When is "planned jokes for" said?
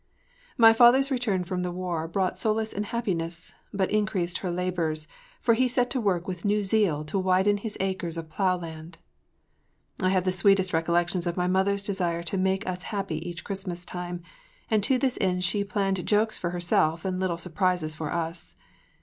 15.63-16.49